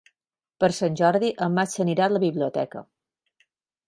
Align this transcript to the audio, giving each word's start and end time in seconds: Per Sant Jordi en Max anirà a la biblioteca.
Per 0.61 0.69
Sant 0.77 0.95
Jordi 1.01 1.29
en 1.47 1.53
Max 1.57 1.75
anirà 1.83 2.07
a 2.07 2.13
la 2.13 2.21
biblioteca. 2.23 2.83